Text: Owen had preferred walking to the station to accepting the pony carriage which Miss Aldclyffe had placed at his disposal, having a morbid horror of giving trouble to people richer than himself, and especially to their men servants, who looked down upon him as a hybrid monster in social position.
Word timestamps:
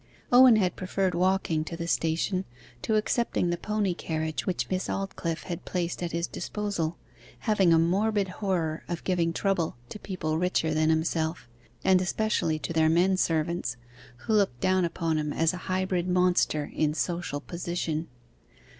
Owen 0.31 0.55
had 0.55 0.75
preferred 0.75 1.13
walking 1.13 1.63
to 1.63 1.77
the 1.77 1.87
station 1.87 2.43
to 2.81 2.95
accepting 2.95 3.51
the 3.51 3.55
pony 3.57 3.93
carriage 3.93 4.47
which 4.47 4.67
Miss 4.67 4.87
Aldclyffe 4.89 5.43
had 5.43 5.63
placed 5.63 6.01
at 6.01 6.11
his 6.11 6.25
disposal, 6.25 6.97
having 7.41 7.71
a 7.71 7.77
morbid 7.77 8.27
horror 8.27 8.83
of 8.87 9.03
giving 9.03 9.31
trouble 9.31 9.75
to 9.89 9.99
people 9.99 10.39
richer 10.39 10.73
than 10.73 10.89
himself, 10.89 11.47
and 11.83 12.01
especially 12.01 12.57
to 12.57 12.73
their 12.73 12.89
men 12.89 13.15
servants, 13.15 13.77
who 14.25 14.33
looked 14.33 14.59
down 14.59 14.85
upon 14.85 15.19
him 15.19 15.31
as 15.31 15.53
a 15.53 15.57
hybrid 15.69 16.07
monster 16.07 16.71
in 16.73 16.95
social 16.95 17.39
position. 17.39 18.07